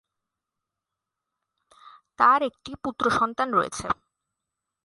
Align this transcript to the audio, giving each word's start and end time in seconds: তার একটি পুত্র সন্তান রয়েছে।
তার 2.19 2.39
একটি 2.43 2.71
পুত্র 2.83 3.05
সন্তান 3.19 3.47
রয়েছে। 3.53 3.85